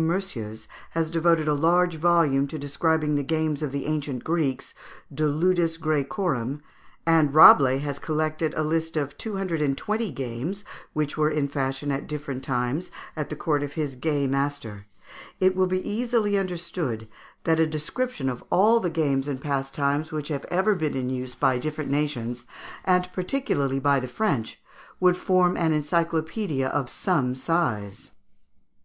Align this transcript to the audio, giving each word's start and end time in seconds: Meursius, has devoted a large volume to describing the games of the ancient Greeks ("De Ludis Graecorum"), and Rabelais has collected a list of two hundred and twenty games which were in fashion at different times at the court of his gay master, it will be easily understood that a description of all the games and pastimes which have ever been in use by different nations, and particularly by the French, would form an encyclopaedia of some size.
Meursius, 0.00 0.68
has 0.90 1.10
devoted 1.10 1.48
a 1.48 1.54
large 1.54 1.96
volume 1.96 2.46
to 2.46 2.56
describing 2.56 3.16
the 3.16 3.24
games 3.24 3.64
of 3.64 3.72
the 3.72 3.86
ancient 3.86 4.22
Greeks 4.22 4.72
("De 5.12 5.24
Ludis 5.24 5.76
Graecorum"), 5.76 6.60
and 7.04 7.34
Rabelais 7.34 7.78
has 7.78 7.98
collected 7.98 8.54
a 8.54 8.62
list 8.62 8.96
of 8.96 9.18
two 9.18 9.38
hundred 9.38 9.60
and 9.60 9.76
twenty 9.76 10.12
games 10.12 10.62
which 10.92 11.16
were 11.16 11.28
in 11.28 11.48
fashion 11.48 11.90
at 11.90 12.06
different 12.06 12.44
times 12.44 12.92
at 13.16 13.28
the 13.28 13.34
court 13.34 13.64
of 13.64 13.72
his 13.72 13.96
gay 13.96 14.28
master, 14.28 14.86
it 15.40 15.56
will 15.56 15.66
be 15.66 15.82
easily 15.84 16.38
understood 16.38 17.08
that 17.42 17.58
a 17.58 17.66
description 17.66 18.28
of 18.28 18.44
all 18.50 18.78
the 18.78 18.88
games 18.90 19.26
and 19.26 19.40
pastimes 19.40 20.12
which 20.12 20.28
have 20.28 20.44
ever 20.44 20.76
been 20.76 20.94
in 20.94 21.10
use 21.10 21.34
by 21.34 21.58
different 21.58 21.90
nations, 21.90 22.46
and 22.84 23.12
particularly 23.12 23.80
by 23.80 23.98
the 23.98 24.06
French, 24.06 24.60
would 25.00 25.16
form 25.16 25.56
an 25.56 25.72
encyclopaedia 25.72 26.68
of 26.68 26.88
some 26.88 27.34
size. 27.34 28.12